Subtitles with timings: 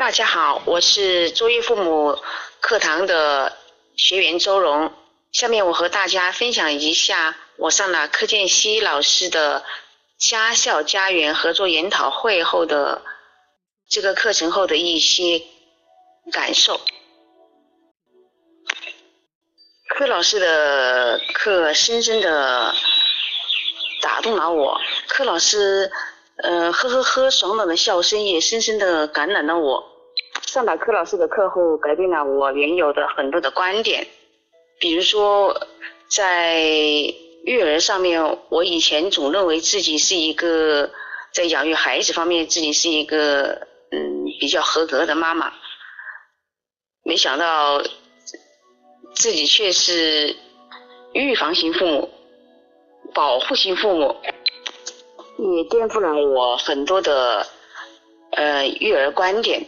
[0.00, 2.18] 大家好，我是卓越父母
[2.60, 3.58] 课堂的
[3.96, 4.90] 学员周荣。
[5.30, 9.62] 下面我和大家分享一下我上了柯建熙老师的
[10.16, 13.02] 家校家园合作研讨会后的
[13.90, 15.42] 这个课程后的一些
[16.32, 16.80] 感受。
[19.86, 22.74] 柯老师的课深深的
[24.00, 25.92] 打动了我，柯老师。
[26.42, 29.89] 呃，呵呵呵，爽朗的笑声也深深的感染了我。
[30.50, 34.04] 上了柯老师的课后，改变了我原有的很多的观点。
[34.80, 35.56] 比如说，
[36.08, 36.60] 在
[37.44, 40.90] 育儿上面，我以前总认为自己是一个
[41.32, 45.52] 在养育孩子方面自己是一个嗯比较合格的妈妈，
[47.04, 47.80] 没想到
[49.14, 50.34] 自己却是
[51.12, 52.10] 预防型父母、
[53.14, 54.16] 保护型父母。
[55.38, 57.46] 也颠覆了我很多的
[58.32, 59.64] 呃育儿观点。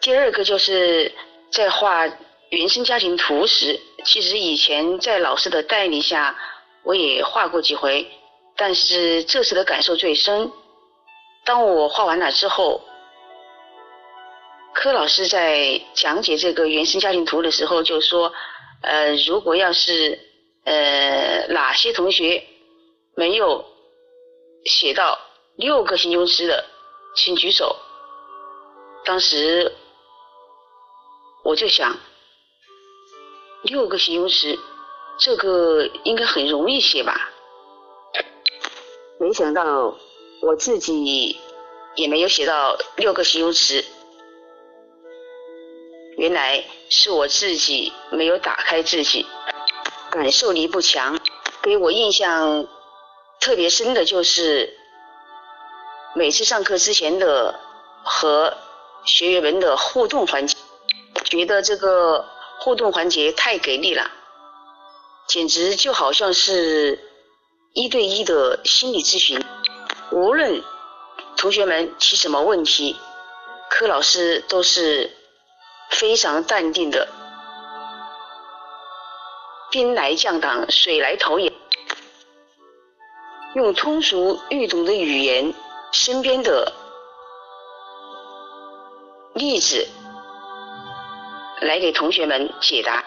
[0.00, 1.12] 第二个就是
[1.50, 2.06] 在画
[2.50, 6.38] 原生家庭图时，其实以前在老师的带领下，
[6.82, 8.10] 我也画过几回，
[8.56, 10.50] 但是这次的感受最深。
[11.44, 12.80] 当我画完了之后，
[14.74, 18.32] 柯老师在讲解这个原生家庭图的时候就说，
[18.82, 20.18] 呃，如果要是
[20.64, 22.42] 呃，哪些同学
[23.14, 23.64] 没有
[24.64, 25.18] 写到
[25.56, 26.64] 六个形容词的，
[27.14, 27.76] 请举手。
[29.04, 29.74] 当时
[31.42, 31.96] 我就想，
[33.62, 34.58] 六个形容词，
[35.18, 37.30] 这个应该很容易写吧？
[39.18, 39.96] 没想到
[40.42, 41.36] 我自己
[41.96, 43.84] 也没有写到六个形容词，
[46.16, 49.26] 原来是我自己没有打开自己。
[50.10, 51.18] 感受力不强，
[51.60, 52.66] 给我印象
[53.40, 54.77] 特别深的就是
[56.18, 57.54] 每次上课之前的
[58.02, 58.52] 和
[59.04, 60.56] 学员们的互动环节，
[61.22, 62.26] 觉得这个
[62.58, 64.10] 互动环节太给力了，
[65.28, 66.98] 简直就好像是
[67.72, 69.40] 一对一的心理咨询。
[70.10, 70.60] 无论
[71.36, 72.96] 同学们提什么问题，
[73.70, 75.08] 柯老师都是
[75.90, 77.06] 非常淡定的。
[79.70, 81.52] 兵来将挡，水来土掩，
[83.54, 85.54] 用通俗易懂的语言，
[85.92, 86.72] 身边的
[89.34, 89.86] 例子
[91.60, 93.04] 来给同学们解答。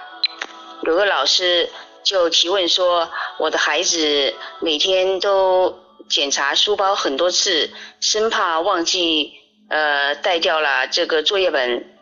[0.84, 1.70] 有个老师
[2.04, 7.70] 就提问说：“我的孩子每天都检查书包很多次，
[8.00, 9.34] 生怕忘记
[9.70, 11.98] 呃带掉了这个作业本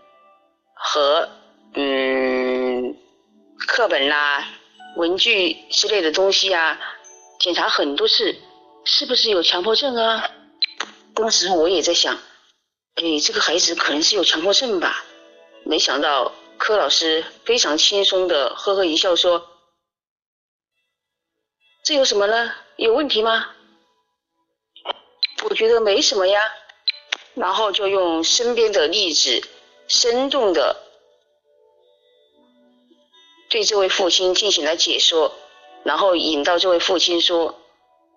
[0.73, 1.29] 和
[1.75, 2.96] 嗯。”
[3.67, 4.47] 课本啦、
[4.96, 6.79] 文具之类的东西啊，
[7.40, 8.35] 检查很多次，
[8.85, 10.23] 是不是有强迫症啊？
[11.19, 12.16] 当时我也在想，
[12.96, 15.03] 哎，这个孩子可能是有强迫症吧？
[15.66, 19.46] 没想到柯老师非常轻松的呵呵一笑说
[21.84, 22.53] ：“这有什么呢？
[22.78, 23.50] 有问题吗？”
[25.44, 26.40] 我觉得没什么呀，
[27.34, 29.44] 然后就用身边的例子，
[29.90, 30.78] 生动的。
[33.50, 35.35] 对这位父亲进行了解说，
[35.84, 37.59] 然后引导这位父亲说，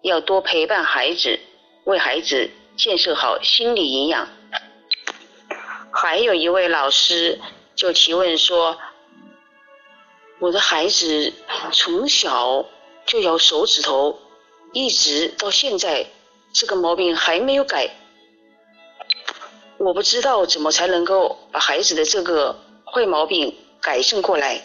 [0.02, 1.40] 要多陪伴孩子，
[1.84, 4.28] 为孩子建设好心理营养。
[5.92, 7.40] 还有一位老师
[7.74, 8.78] 就提问说，
[10.38, 11.32] 我的孩子
[11.72, 12.64] 从小
[13.06, 14.18] 就咬手指头，
[14.72, 16.06] 一直到现在
[16.52, 17.90] 这个毛病还没有改，
[19.78, 24.62] 我不知道怎么才能够把孩子的这个坏毛病改正过来。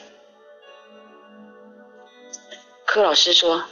[2.86, 3.66] 柯老师说：“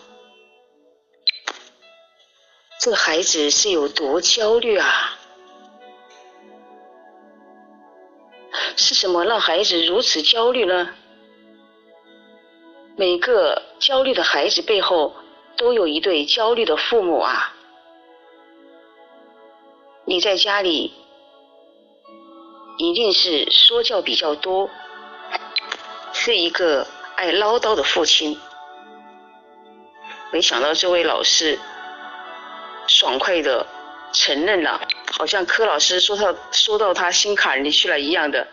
[2.85, 5.17] 这个孩子是有多焦虑啊？
[8.77, 10.93] 是什么让孩子如此焦虑呢？
[12.95, 15.15] 每个焦虑的孩子背后
[15.57, 17.55] 都有一对焦虑的父母啊！
[20.05, 20.93] 你在家里
[22.77, 24.69] 一定是说教比较多，
[26.13, 28.39] 是一个爱唠叨的父亲。”
[30.29, 31.57] 没想到这位老师
[32.87, 33.65] 爽快的
[34.13, 38.47] 承认了，好像柯老师说到说到他心坎里去了一样的。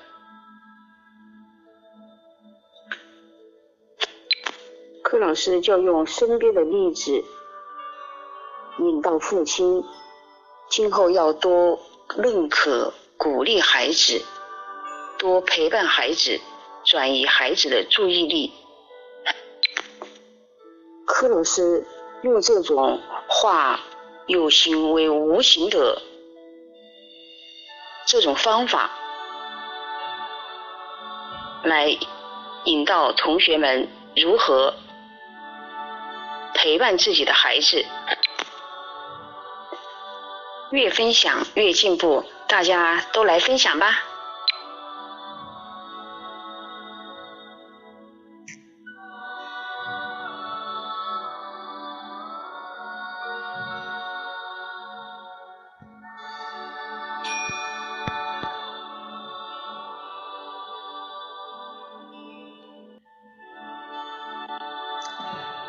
[5.03, 7.23] 柯老师就用身边的例子
[8.79, 9.85] 引导父亲，
[10.71, 11.79] 今后要多
[12.17, 14.23] 认可、鼓励孩子，
[15.19, 16.41] 多陪伴孩子，
[16.85, 18.53] 转移孩子的注意力。
[21.07, 21.85] 柯老师
[22.23, 22.99] 用这种
[23.29, 23.79] 话
[24.27, 26.01] 有形为无形的
[28.07, 28.91] 这种方法，
[31.65, 31.97] 来
[32.65, 34.75] 引导同学们如何
[36.55, 37.85] 陪伴自己的孩子。
[40.71, 44.03] 越分享越进步，大家都来分享吧。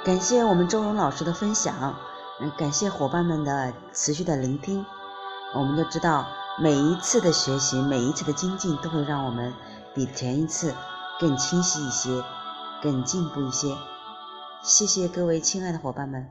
[0.04, 1.96] 感谢我们周荣老师的分享，
[2.42, 4.86] 嗯，感谢伙伴们的持续的聆听。
[5.56, 6.28] 我们都知道，
[6.60, 9.54] 每一次的学习，每一次的精进，都会让我们
[9.96, 10.76] 比前一次
[11.22, 12.22] 更清晰一些，
[12.82, 13.78] 更进步一些。
[14.62, 16.30] 谢谢各位亲爱的伙伴们，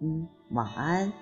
[0.00, 1.12] 嗯，晚安。